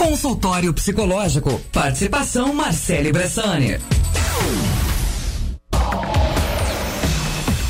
Consultório 0.00 0.72
psicológico. 0.72 1.60
Participação 1.70 2.54
Marcele 2.54 3.12
Bressani. 3.12 3.78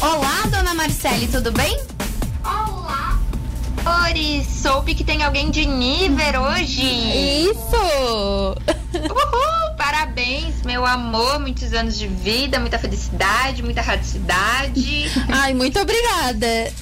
Olá, 0.00 0.46
dona 0.48 0.72
Marcele, 0.72 1.26
tudo 1.26 1.50
bem? 1.50 1.76
Olá. 2.44 3.18
Ori, 4.06 4.44
soube 4.44 4.94
que 4.94 5.02
tem 5.02 5.24
alguém 5.24 5.50
de 5.50 5.66
nível 5.66 6.42
hoje. 6.42 6.80
Isso! 7.50 8.54
Uhul, 8.94 9.59
parabéns, 9.90 10.62
meu 10.62 10.86
amor. 10.86 11.40
Muitos 11.40 11.72
anos 11.72 11.98
de 11.98 12.06
vida, 12.06 12.60
muita 12.60 12.78
felicidade, 12.78 13.62
muita 13.62 13.82
radicidade. 13.82 15.10
Ai, 15.28 15.52
muito 15.52 15.78
obrigada. 15.80 16.72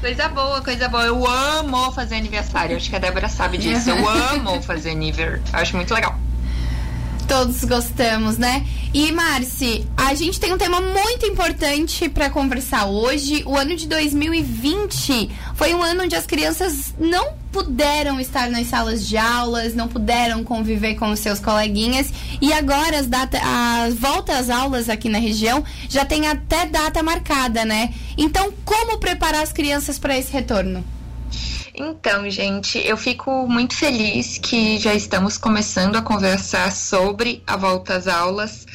Coisa 0.00 0.28
boa, 0.28 0.62
coisa 0.62 0.88
boa. 0.88 1.04
Eu 1.04 1.26
amo 1.26 1.92
fazer 1.92 2.16
aniversário. 2.16 2.76
Acho 2.76 2.88
que 2.88 2.96
a 2.96 2.98
Débora 2.98 3.28
sabe 3.28 3.58
disso. 3.58 3.90
Eu 3.90 4.08
amo 4.08 4.60
fazer 4.64 4.90
aniversário. 4.90 5.42
Acho 5.52 5.76
muito 5.76 5.92
legal. 5.92 6.18
Todos 7.28 7.62
gostamos, 7.64 8.38
né? 8.38 8.66
E 8.94 9.12
Marci, 9.12 9.86
a 9.94 10.14
gente 10.14 10.40
tem 10.40 10.50
um 10.50 10.56
tema 10.56 10.80
muito 10.80 11.26
importante 11.26 12.08
para 12.08 12.30
conversar 12.30 12.86
hoje. 12.86 13.42
O 13.44 13.54
ano 13.54 13.76
de 13.76 13.86
2020 13.86 15.30
foi 15.54 15.74
um 15.74 15.82
ano 15.82 16.04
onde 16.04 16.16
as 16.16 16.24
crianças 16.24 16.94
não 16.98 17.34
puderam 17.52 18.20
estar 18.20 18.50
nas 18.50 18.66
salas 18.66 19.06
de 19.06 19.16
aulas, 19.16 19.74
não 19.74 19.88
puderam 19.88 20.44
conviver 20.44 20.94
com 20.94 21.10
os 21.10 21.20
seus 21.20 21.40
coleguinhas 21.40 22.12
e 22.40 22.52
agora 22.52 22.98
as 22.98 23.06
data, 23.06 23.38
a 23.42 23.88
volta 23.90 24.36
às 24.36 24.50
aulas 24.50 24.88
aqui 24.88 25.08
na 25.08 25.18
região 25.18 25.64
já 25.88 26.04
tem 26.04 26.26
até 26.26 26.66
data 26.66 27.02
marcada, 27.02 27.64
né? 27.64 27.92
Então, 28.16 28.52
como 28.64 28.98
preparar 28.98 29.42
as 29.42 29.52
crianças 29.52 29.98
para 29.98 30.16
esse 30.16 30.32
retorno? 30.32 30.84
Então, 31.80 32.28
gente, 32.28 32.76
eu 32.84 32.96
fico 32.96 33.46
muito 33.46 33.74
feliz 33.76 34.36
que 34.36 34.78
já 34.78 34.94
estamos 34.94 35.38
começando 35.38 35.94
a 35.94 36.02
conversar 36.02 36.72
sobre 36.72 37.40
a 37.46 37.56
volta 37.56 37.94
às 37.94 38.08
aulas, 38.08 38.66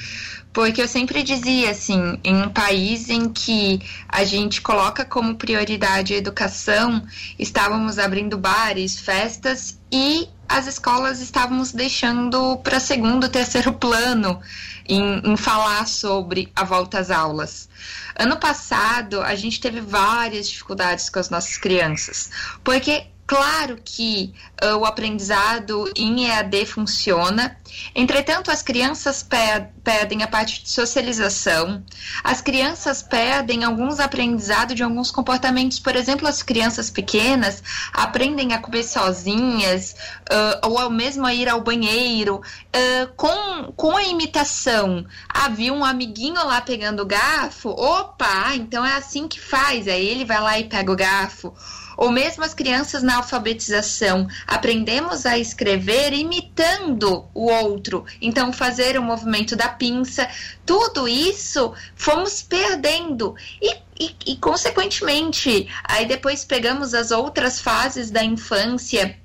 porque 0.54 0.82
eu 0.82 0.88
sempre 0.88 1.24
dizia 1.24 1.72
assim, 1.72 2.20
em 2.24 2.44
um 2.44 2.50
país 2.50 3.10
em 3.10 3.28
que 3.28 3.82
a 4.08 4.24
gente 4.24 4.62
coloca 4.62 5.04
como 5.04 5.36
prioridade 5.36 6.14
a 6.14 6.18
educação, 6.18 7.04
estávamos 7.40 7.98
abrindo 7.98 8.38
bares, 8.38 9.00
festas 9.00 9.80
e 9.92 10.30
as 10.48 10.68
escolas 10.68 11.20
estávamos 11.20 11.72
deixando 11.72 12.58
para 12.58 12.80
segundo, 12.80 13.28
terceiro 13.30 13.74
plano 13.74 14.40
em, 14.88 15.32
em 15.32 15.36
falar 15.36 15.88
sobre 15.88 16.52
a 16.56 16.64
volta 16.64 17.00
às 17.00 17.10
aulas. 17.10 17.68
Ano 18.16 18.38
passado, 18.38 19.22
a 19.22 19.34
gente 19.34 19.60
teve 19.60 19.82
várias 19.82 20.48
dificuldades 20.48 21.10
com 21.10 21.18
as 21.18 21.32
nossas 21.32 21.58
crianças, 21.58 22.30
porque 22.64 23.08
Claro 23.26 23.80
que 23.84 24.34
o 24.80 24.86
aprendizado 24.86 25.92
em 25.96 26.28
EAD 26.28 26.66
funciona, 26.66 27.58
entretanto, 27.96 28.52
as 28.52 28.62
crianças 28.62 29.24
pe 29.24 29.38
pedem 29.84 30.24
a 30.24 30.28
parte 30.28 30.64
de 30.64 30.70
socialização, 30.70 31.84
as 32.24 32.42
crianças 32.42 33.04
pedem 33.04 33.66
alguns 33.66 34.00
aprendizados 34.00 34.76
de 34.76 34.84
alguns 34.84 35.12
comportamentos, 35.12 35.78
por 35.78 35.96
exemplo, 35.96 36.26
as 36.26 36.42
crianças 36.42 36.90
pequenas 36.90 37.62
aprendem 37.92 38.54
a 38.54 38.60
comer 38.60 38.84
sozinhas, 38.84 39.96
uh, 40.32 40.70
ou 40.70 40.90
mesmo 40.90 41.26
a 41.26 41.34
ir 41.34 41.50
ao 41.50 41.62
banheiro, 41.62 42.38
uh, 42.38 43.14
com, 43.16 43.74
com 43.76 43.98
a 43.98 44.04
imitação. 44.04 45.06
Havia 45.28 45.72
ah, 45.72 45.76
um 45.76 45.84
amiguinho 45.84 46.46
lá 46.46 46.62
pegando 46.62 47.04
o 47.04 47.06
garfo, 47.06 47.70
opa, 47.70 48.56
então 48.56 48.86
é 48.86 48.96
assim 48.96 49.28
que 49.28 49.40
faz, 49.40 49.88
aí 49.88 50.08
ele 50.08 50.26
vai 50.26 50.40
lá 50.40 50.60
e 50.60 50.66
pega 50.66 50.92
o 50.92 50.96
garfo. 50.96 51.54
Ou 51.96 52.12
mesmo 52.12 52.44
as 52.44 52.54
crianças 52.54 53.04
na 53.04 53.18
alfabetização, 53.18 54.28
aprendemos 54.54 55.26
a 55.26 55.38
escrever 55.38 56.14
imitando 56.14 57.26
o 57.34 57.50
outro, 57.50 58.06
então 58.22 58.54
fazer 58.54 58.98
o 58.98 59.02
movimento 59.02 59.56
da 59.56 59.68
pinça, 59.68 60.30
tudo 60.66 61.08
isso 61.08 61.74
fomos 61.96 62.42
perdendo. 62.42 63.36
E, 63.62 63.76
e, 64.00 64.16
e 64.28 64.38
consequentemente, 64.38 65.68
aí 65.84 66.06
depois 66.06 66.46
pegamos 66.46 66.94
as 66.94 67.12
outras 67.12 67.60
fases 67.60 68.12
da 68.12 68.24
infância 68.24 69.18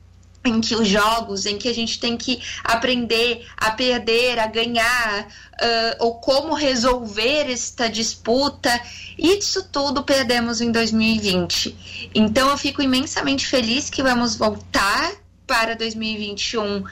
em 0.49 0.61
que 0.61 0.75
os 0.75 0.89
jogos, 0.89 1.47
em 1.47 1.59
que 1.59 1.69
a 1.69 1.75
gente 1.75 1.99
tem 2.01 2.17
que 2.17 2.41
aprender 2.65 3.47
a 3.57 3.71
perder, 3.71 4.39
a 4.39 4.47
ganhar, 4.47 5.27
uh, 5.27 5.97
ou 6.05 6.15
como 6.17 6.55
resolver 6.55 7.51
esta 7.51 7.89
disputa, 7.89 8.81
isso 9.17 9.69
tudo 9.71 10.03
perdemos 10.03 10.61
em 10.61 10.73
2020. 10.73 12.11
Então 12.15 12.49
eu 12.51 12.59
fico 12.59 12.83
imensamente 12.83 13.47
feliz 13.47 13.91
que 13.91 14.03
vamos 14.03 14.37
voltar 14.37 15.13
para 15.47 15.75
2021 15.75 16.79
uh, 16.79 16.85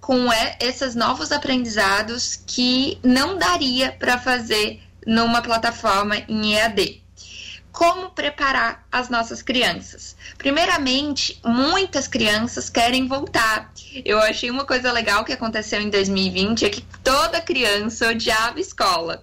com 0.00 0.28
esses 0.60 0.94
novos 0.94 1.32
aprendizados 1.32 2.38
que 2.46 2.98
não 3.02 3.38
daria 3.38 3.92
para 3.92 4.18
fazer 4.18 4.80
numa 5.06 5.42
plataforma 5.42 6.16
em 6.28 6.54
EAD 6.54 7.01
como 7.72 8.10
preparar 8.10 8.86
as 8.92 9.08
nossas 9.08 9.42
crianças. 9.42 10.14
Primeiramente, 10.36 11.40
muitas 11.42 12.06
crianças 12.06 12.68
querem 12.68 13.08
voltar. 13.08 13.72
Eu 14.04 14.20
achei 14.20 14.50
uma 14.50 14.66
coisa 14.66 14.92
legal 14.92 15.24
que 15.24 15.32
aconteceu 15.32 15.80
em 15.80 15.88
2020 15.88 16.66
é 16.66 16.70
que 16.70 16.82
toda 17.02 17.40
criança 17.40 18.10
odiava 18.10 18.60
escola 18.60 19.22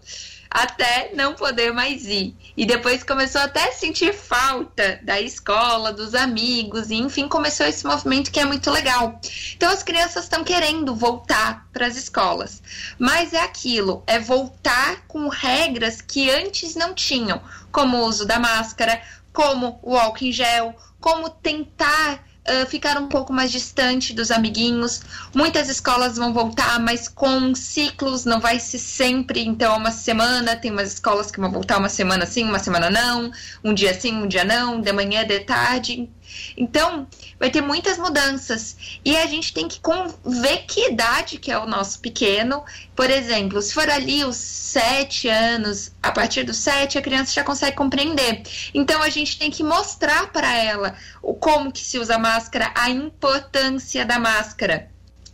até 0.49 1.11
não 1.13 1.35
poder 1.35 1.71
mais 1.71 2.05
ir. 2.05 2.35
E 2.57 2.65
depois 2.65 3.03
começou 3.03 3.41
até 3.41 3.69
a 3.69 3.71
sentir 3.71 4.13
falta 4.13 4.99
da 5.03 5.21
escola, 5.21 5.93
dos 5.93 6.15
amigos, 6.15 6.89
e 6.89 6.95
enfim, 6.95 7.27
começou 7.27 7.65
esse 7.65 7.85
movimento 7.85 8.31
que 8.31 8.39
é 8.39 8.45
muito 8.45 8.71
legal. 8.71 9.19
Então 9.55 9.71
as 9.71 9.83
crianças 9.83 10.23
estão 10.23 10.43
querendo 10.43 10.95
voltar 10.95 11.67
para 11.71 11.85
as 11.85 11.95
escolas. 11.95 12.61
Mas 12.97 13.33
é 13.33 13.41
aquilo, 13.41 14.03
é 14.07 14.17
voltar 14.17 15.05
com 15.07 15.27
regras 15.27 16.01
que 16.01 16.29
antes 16.29 16.75
não 16.75 16.93
tinham, 16.93 17.41
como 17.71 17.97
o 17.97 18.05
uso 18.05 18.25
da 18.25 18.39
máscara, 18.39 19.01
como 19.31 19.79
o 19.83 19.95
álcool 19.95 20.25
em 20.25 20.31
gel, 20.31 20.75
como 20.99 21.29
tentar 21.29 22.23
uh, 22.49 22.65
ficar 22.67 22.97
um 22.97 23.07
pouco 23.07 23.31
mais 23.31 23.51
distante 23.51 24.13
dos 24.13 24.31
amiguinhos. 24.31 25.01
Muitas 25.33 25.69
escolas 25.69 26.17
vão 26.17 26.33
voltar, 26.33 26.79
mas 26.79 27.07
com 27.07 27.53
ciclos, 27.53 28.25
não 28.25 28.39
vai 28.39 28.59
ser 28.59 28.79
sempre, 28.79 29.45
então, 29.45 29.77
uma 29.77 29.91
semana. 29.91 30.55
Tem 30.55 30.71
umas 30.71 30.93
escolas 30.93 31.31
que 31.31 31.39
vão 31.39 31.51
voltar 31.51 31.77
uma 31.77 31.89
semana 31.89 32.25
sim, 32.25 32.43
uma 32.43 32.59
semana 32.59 32.89
não, 32.89 33.31
um 33.63 33.73
dia 33.73 33.93
sim, 33.99 34.13
um 34.13 34.27
dia 34.27 34.43
não, 34.43 34.81
de 34.81 34.91
manhã, 34.91 35.25
de 35.25 35.39
tarde. 35.41 36.09
Então, 36.57 37.07
vai 37.39 37.49
ter 37.49 37.61
muitas 37.61 37.97
mudanças. 37.97 38.99
E 39.03 39.15
a 39.17 39.25
gente 39.25 39.53
tem 39.53 39.67
que 39.67 39.79
ver 40.25 40.65
que 40.65 40.89
idade 40.89 41.37
que 41.37 41.51
é 41.51 41.57
o 41.57 41.65
nosso 41.65 41.99
pequeno. 41.99 42.63
Por 42.95 43.09
exemplo, 43.09 43.61
se 43.61 43.73
for 43.73 43.89
ali 43.89 44.23
os 44.23 44.35
sete 44.35 45.27
anos, 45.27 45.91
a 46.01 46.11
partir 46.11 46.43
dos 46.43 46.57
sete, 46.57 46.97
a 46.97 47.01
criança 47.01 47.33
já 47.33 47.43
consegue 47.43 47.75
compreender. 47.75 48.43
Então, 48.73 49.01
a 49.01 49.09
gente 49.09 49.37
tem 49.37 49.49
que 49.49 49.63
mostrar 49.63 50.31
para 50.31 50.55
ela 50.55 50.95
o 51.21 51.33
como 51.33 51.71
que 51.71 51.81
se 51.81 51.97
usa 51.97 52.17
máscara, 52.17 52.71
a 52.75 52.89
importância 52.89 54.05
da 54.05 54.19
máscara. 54.19 54.89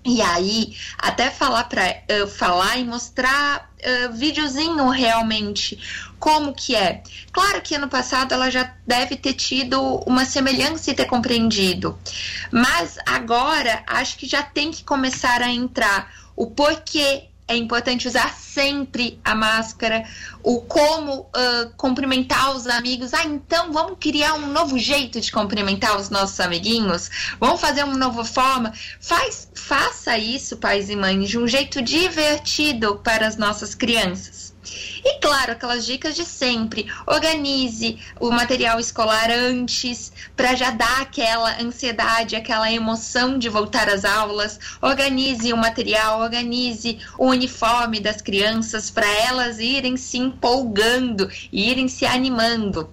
E 0.05 0.21
aí, 0.21 0.77
até 0.99 1.31
falar 1.31 1.63
para 1.63 1.83
uh, 1.83 2.27
falar 2.27 2.77
e 2.77 2.85
mostrar 2.85 3.71
uh, 3.79 4.13
videozinho 4.13 4.87
realmente 4.89 5.79
como 6.19 6.53
que 6.53 6.75
é. 6.75 7.01
Claro 7.31 7.59
que 7.61 7.73
ano 7.73 7.87
passado 7.87 8.31
ela 8.31 8.51
já 8.51 8.71
deve 8.85 9.15
ter 9.15 9.33
tido 9.33 9.81
uma 10.05 10.23
semelhança 10.23 10.91
e 10.91 10.93
ter 10.93 11.05
compreendido, 11.05 11.97
mas 12.51 12.99
agora 13.05 13.83
acho 13.87 14.17
que 14.17 14.27
já 14.27 14.43
tem 14.43 14.69
que 14.69 14.83
começar 14.83 15.41
a 15.41 15.49
entrar 15.49 16.13
o 16.35 16.51
porquê 16.51 17.29
é 17.47 17.55
importante 17.55 18.07
usar 18.07 18.33
sempre 18.33 19.19
a 19.23 19.35
máscara, 19.35 20.03
o 20.41 20.61
como 20.61 21.21
uh, 21.21 21.69
cumprimentar 21.77 22.55
os 22.55 22.65
amigos. 22.65 23.13
Ah, 23.13 23.23
então 23.25 23.71
vamos 23.71 23.97
criar 23.99 24.33
um 24.33 24.47
novo 24.47 24.79
jeito 24.79 25.21
de 25.21 25.31
cumprimentar 25.31 25.95
os 25.95 26.09
nossos 26.09 26.39
amiguinhos? 26.39 27.09
Vamos 27.39 27.61
fazer 27.61 27.83
uma 27.83 27.97
nova 27.97 28.25
forma? 28.25 28.73
Faz, 28.99 29.47
faça 29.53 30.17
isso, 30.17 30.57
pais 30.57 30.89
e 30.89 30.95
mães, 30.95 31.29
de 31.29 31.37
um 31.37 31.47
jeito 31.47 31.81
divertido 31.81 32.95
para 33.03 33.27
as 33.27 33.37
nossas 33.37 33.75
crianças. 33.75 34.54
E 35.03 35.19
claro, 35.19 35.51
aquelas 35.51 35.85
dicas 35.85 36.15
de 36.15 36.25
sempre. 36.25 36.91
Organize 37.05 37.99
o 38.19 38.29
material 38.29 38.79
escolar 38.79 39.29
antes, 39.29 40.11
para 40.35 40.55
já 40.55 40.71
dar 40.71 41.01
aquela 41.01 41.61
ansiedade, 41.61 42.35
aquela 42.35 42.71
emoção 42.71 43.37
de 43.37 43.49
voltar 43.49 43.89
às 43.89 44.05
aulas. 44.05 44.59
Organize 44.81 45.51
o 45.53 45.57
material, 45.57 46.21
organize 46.21 46.99
o 47.17 47.27
uniforme 47.27 47.99
das 47.99 48.21
crianças 48.21 48.89
para 48.89 49.07
elas 49.07 49.59
irem 49.59 49.97
se 49.97 50.17
empolgando, 50.17 51.29
irem 51.51 51.87
se 51.87 52.05
animando. 52.05 52.89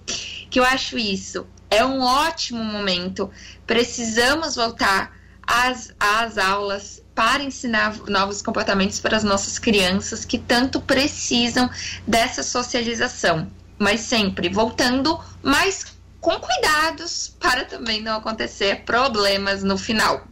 Que 0.49 0.59
eu 0.59 0.63
acho 0.63 0.97
isso. 0.97 1.47
É 1.69 1.83
um 1.83 2.01
ótimo 2.01 2.63
momento. 2.63 3.31
Precisamos 3.65 4.55
voltar 4.55 5.11
às, 5.45 5.93
às 5.99 6.37
aulas 6.37 7.02
para 7.15 7.43
ensinar 7.43 7.95
novos 8.07 8.41
comportamentos 8.41 8.99
para 8.99 9.17
as 9.17 9.23
nossas 9.23 9.59
crianças 9.59 10.25
que 10.25 10.37
tanto 10.37 10.81
precisam 10.81 11.69
dessa 12.07 12.43
socialização, 12.43 13.47
mas 13.77 14.01
sempre 14.01 14.49
voltando, 14.49 15.19
mas 15.41 15.85
com 16.19 16.39
cuidados 16.39 17.35
para 17.39 17.65
também 17.65 18.01
não 18.01 18.17
acontecer 18.17 18.83
problemas 18.85 19.63
no 19.63 19.77
final. 19.77 20.25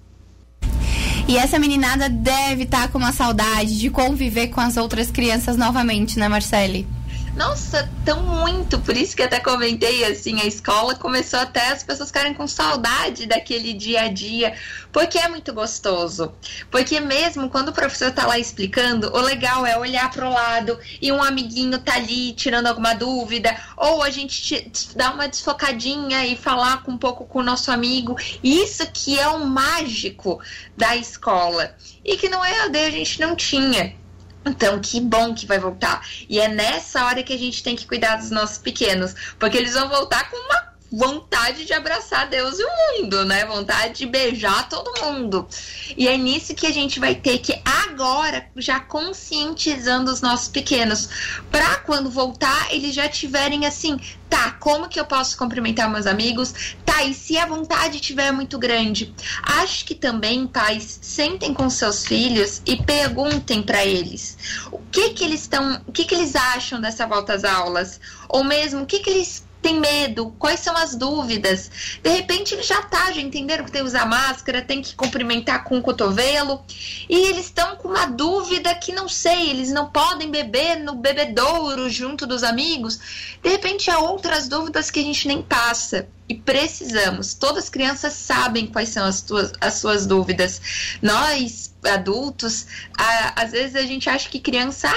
E 1.28 1.38
essa 1.38 1.60
meninada 1.60 2.10
deve 2.10 2.64
estar 2.64 2.84
tá 2.84 2.88
com 2.88 2.98
uma 2.98 3.12
saudade 3.12 3.80
de 3.80 3.90
conviver 3.90 4.48
com 4.48 4.60
as 4.60 4.76
outras 4.76 5.12
crianças 5.12 5.56
novamente, 5.56 6.18
né, 6.18 6.28
Marcele? 6.28 6.88
Nossa, 7.36 7.90
tão 8.04 8.24
muito. 8.24 8.78
Por 8.80 8.96
isso 8.96 9.16
que 9.16 9.24
até 9.24 9.40
comentei 9.40 10.04
assim, 10.04 10.42
a 10.42 10.46
escola 10.46 10.96
começou 10.96 11.40
até 11.40 11.72
as 11.72 11.82
pessoas 11.82 12.10
ficarem 12.10 12.34
com 12.34 12.46
saudade 12.46 13.26
daquele 13.26 13.74
dia 13.74 14.02
a 14.02 14.08
dia, 14.10 14.54
porque 14.92 15.18
é 15.18 15.30
muito 15.30 15.54
gostoso. 15.54 16.34
Porque 16.70 17.00
mesmo 17.00 17.50
quando 17.50 17.70
o 17.70 17.74
professor 17.74 18.12
tá 18.12 18.28
lá 18.28 18.38
explicando, 18.38 19.16
o 19.16 19.22
legal 19.22 19.66
é 19.66 19.78
olhar 19.78 20.12
pro 20.12 20.30
lado 20.30 20.78
e 21.02 21.12
um 21.12 21.24
amiguinho 21.24 21.80
tá 21.80 21.96
ali 21.96 22.34
tirando 22.34 22.68
alguma 22.68 22.94
dúvida, 22.94 23.56
ou 23.78 24.04
a 24.04 24.10
gente 24.10 24.70
dar 24.96 25.14
uma 25.14 25.28
desfocadinha 25.28 26.26
e 26.26 26.36
falar 26.36 26.84
com 26.84 26.92
um 26.92 26.98
pouco 26.98 27.26
com 27.26 27.40
o 27.40 27.44
nosso 27.44 27.72
amigo. 27.72 28.18
Isso 28.44 28.86
que 28.92 29.18
é 29.18 29.28
o 29.30 29.46
mágico 29.46 30.42
da 30.76 30.98
escola. 30.98 31.76
E 32.04 32.18
que 32.18 32.28
no 32.28 32.44
EAD 32.44 32.78
a 32.78 32.92
gente 32.92 33.20
não 33.22 33.36
tinha. 33.36 34.01
Então, 34.46 34.80
que 34.80 35.00
bom 35.00 35.36
que 35.36 35.46
vai 35.46 35.60
voltar. 35.60 36.06
E 36.28 36.40
é 36.40 36.48
nessa 36.48 37.06
hora 37.06 37.24
que 37.24 37.34
a 37.34 37.38
gente 37.38 37.62
tem 37.62 37.76
que 37.76 37.86
cuidar 37.86 38.18
dos 38.18 38.32
nossos 38.32 38.58
pequenos, 38.58 39.14
porque 39.38 39.58
eles 39.58 39.74
vão 39.74 39.88
voltar 39.88 40.30
com 40.30 40.38
uma 40.38 40.72
vontade 40.92 41.64
de 41.64 41.74
abraçar 41.74 42.28
Deus 42.28 42.60
e 42.60 42.64
o 42.64 43.02
mundo, 43.02 43.24
né? 43.24 43.46
Vontade 43.46 43.94
de 44.00 44.06
beijar 44.06 44.68
todo 44.68 44.92
mundo. 45.02 45.48
E 45.96 46.08
é 46.08 46.18
nisso 46.18 46.54
que 46.54 46.68
a 46.68 46.72
gente 46.72 47.00
vai 47.00 47.16
ter 47.16 47.38
que 47.38 47.62
agora 47.64 48.48
já 48.58 48.80
conscientizando 48.80 50.12
os 50.12 50.22
nossos 50.22 50.50
pequenos, 50.50 51.08
para 51.50 51.78
quando 51.78 52.10
voltar 52.10 52.74
eles 52.74 52.94
já 52.94 53.08
tiverem 53.08 53.66
assim, 53.66 53.98
tá, 54.30 54.52
como 54.60 54.90
que 54.90 55.00
eu 55.00 55.06
posso 55.06 55.38
cumprimentar 55.38 55.90
meus 55.90 56.06
amigos? 56.06 56.76
Tá, 56.92 57.06
e 57.06 57.14
se 57.14 57.38
a 57.38 57.46
vontade 57.46 58.02
tiver 58.02 58.34
muito 58.34 58.60
grande, 58.60 59.16
acho 59.44 59.86
que 59.86 59.96
também 59.96 60.46
pais 60.46 61.00
sentem 61.02 61.54
com 61.54 61.70
seus 61.70 62.06
filhos 62.06 62.62
e 62.66 62.76
perguntem 62.76 63.64
para 63.64 63.86
eles 63.86 64.38
o 64.70 64.78
que 64.92 65.12
que 65.12 65.24
eles 65.24 65.40
estão, 65.40 65.82
o 65.88 65.92
que 65.94 66.04
que 66.04 66.14
eles 66.14 66.36
acham 66.36 66.82
dessa 66.82 67.08
volta 67.08 67.34
às 67.34 67.46
aulas, 67.46 67.98
ou 68.28 68.44
mesmo 68.44 68.82
o 68.82 68.86
que 68.86 69.00
que 69.00 69.10
eles 69.10 69.42
tem 69.62 69.80
medo, 69.80 70.34
quais 70.40 70.60
são 70.60 70.76
as 70.76 70.96
dúvidas. 70.96 71.70
De 72.02 72.10
repente 72.10 72.54
ele 72.54 72.64
já 72.64 72.82
tá, 72.82 73.12
já 73.12 73.22
entenderam 73.22 73.64
que 73.64 73.72
tem 73.72 73.82
que 73.82 73.88
usar 73.88 74.06
máscara, 74.06 74.62
tem 74.62 74.82
que 74.82 74.96
cumprimentar 74.96 75.64
com 75.64 75.78
o 75.78 75.82
cotovelo, 75.82 76.64
e 77.10 77.28
eles 77.28 77.46
estão 77.46 77.76
com 77.76 77.90
uma 77.90 78.06
dúvida 78.06 78.74
que 78.76 78.92
não 78.92 79.08
sei, 79.08 79.50
eles 79.50 79.72
não 79.72 79.90
podem 79.90 80.30
beber 80.30 80.78
no 80.78 80.96
bebedouro 80.96 81.90
junto 81.90 82.26
dos 82.26 82.44
amigos. 82.44 83.00
De 83.42 83.50
repente 83.50 83.90
há 83.90 84.00
outras 84.00 84.48
dúvidas 84.48 84.90
que 84.90 85.00
a 85.00 85.04
gente 85.04 85.28
nem 85.28 85.42
passa. 85.42 86.08
E 86.30 86.36
precisamos. 86.36 87.34
Todas 87.34 87.66
as 87.66 87.70
crianças 87.70 88.14
sabem 88.14 88.66
quais 88.66 88.88
são 88.88 89.06
as, 89.06 89.22
tuas, 89.22 89.52
as 89.60 89.74
suas 89.74 90.06
dúvidas. 90.06 90.62
Nós, 91.02 91.76
adultos, 91.84 92.68
a, 92.98 93.42
às 93.42 93.52
vezes 93.52 93.76
a 93.76 93.82
gente 93.82 94.10
acha 94.10 94.30
que 94.30 94.40
criança, 94.40 94.88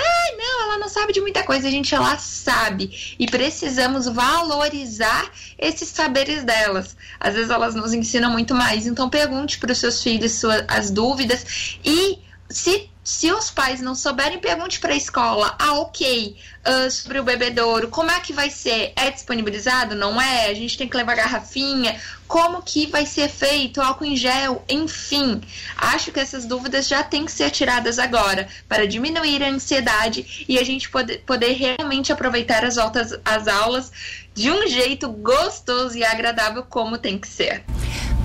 ela 0.74 0.78
não 0.78 0.88
sabe 0.88 1.12
de 1.12 1.20
muita 1.20 1.42
coisa. 1.42 1.68
A 1.68 1.70
gente, 1.70 1.94
ela 1.94 2.18
sabe. 2.18 3.16
E 3.18 3.26
precisamos 3.26 4.06
valorizar 4.06 5.30
esses 5.58 5.88
saberes 5.88 6.44
delas. 6.44 6.96
Às 7.18 7.34
vezes 7.34 7.50
elas 7.50 7.74
nos 7.74 7.92
ensinam 7.92 8.30
muito 8.30 8.54
mais. 8.54 8.86
Então 8.86 9.08
pergunte 9.08 9.58
para 9.58 9.72
os 9.72 9.78
seus 9.78 10.02
filhos 10.02 10.32
sua, 10.32 10.64
as 10.68 10.90
dúvidas 10.90 11.78
e 11.84 12.18
se 12.50 12.90
se 13.04 13.30
os 13.30 13.50
pais 13.50 13.82
não 13.82 13.94
souberem, 13.94 14.38
pergunte 14.38 14.80
para 14.80 14.94
a 14.94 14.96
escola. 14.96 15.54
Ah, 15.58 15.74
ok. 15.74 16.36
Uh, 16.66 16.90
sobre 16.90 17.20
o 17.20 17.22
bebedouro, 17.22 17.88
como 17.88 18.10
é 18.10 18.18
que 18.18 18.32
vai 18.32 18.48
ser? 18.48 18.94
É 18.96 19.10
disponibilizado? 19.10 19.94
Não 19.94 20.18
é? 20.18 20.46
A 20.46 20.54
gente 20.54 20.78
tem 20.78 20.88
que 20.88 20.96
levar 20.96 21.14
garrafinha? 21.14 22.00
Como 22.26 22.62
que 22.62 22.86
vai 22.86 23.04
ser 23.04 23.28
feito? 23.28 23.82
Álcool 23.82 24.06
em 24.06 24.16
gel? 24.16 24.64
Enfim, 24.66 25.42
acho 25.76 26.10
que 26.10 26.18
essas 26.18 26.46
dúvidas 26.46 26.88
já 26.88 27.02
têm 27.02 27.26
que 27.26 27.32
ser 27.32 27.50
tiradas 27.50 27.98
agora 27.98 28.48
para 28.66 28.86
diminuir 28.86 29.42
a 29.42 29.50
ansiedade 29.50 30.46
e 30.48 30.58
a 30.58 30.64
gente 30.64 30.88
poder, 30.88 31.18
poder 31.26 31.52
realmente 31.52 32.10
aproveitar 32.10 32.64
as 32.64 32.76
voltas 32.76 33.12
às 33.22 33.46
aulas 33.46 33.92
de 34.32 34.50
um 34.50 34.66
jeito 34.66 35.10
gostoso 35.10 35.98
e 35.98 36.02
agradável 36.02 36.62
como 36.62 36.96
tem 36.96 37.18
que 37.18 37.28
ser. 37.28 37.62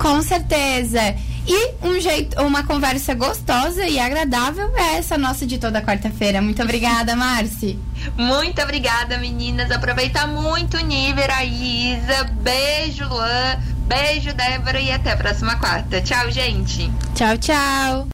Com 0.00 0.22
certeza. 0.22 1.00
E 1.46 1.74
um 1.82 2.00
jeito, 2.00 2.40
uma 2.42 2.64
conversa 2.64 3.14
gostosa 3.14 3.86
e 3.86 3.98
agradável 3.98 4.70
é 4.76 4.96
essa 4.96 5.16
nossa 5.16 5.46
de 5.46 5.58
toda 5.58 5.82
quarta-feira. 5.82 6.40
Muito 6.40 6.62
obrigada, 6.62 7.16
Marci. 7.16 7.78
Muito 8.16 8.60
obrigada, 8.62 9.18
meninas. 9.18 9.70
Aproveita 9.70 10.26
muito 10.26 10.76
o 10.76 10.80
nível 10.80 11.26
aí, 11.30 11.94
Isa. 11.94 12.24
Beijo, 12.24 13.08
Luan. 13.08 13.58
Beijo, 13.86 14.32
Débora. 14.32 14.80
E 14.80 14.92
até 14.92 15.12
a 15.12 15.16
próxima 15.16 15.56
quarta. 15.56 16.00
Tchau, 16.00 16.30
gente. 16.30 16.90
Tchau, 17.14 17.36
tchau. 17.38 18.08